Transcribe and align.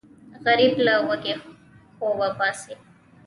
غریب 0.43 0.73
له 0.85 0.93
وږي 1.07 1.33
خوبه 1.97 2.29
پاڅي 2.37 2.73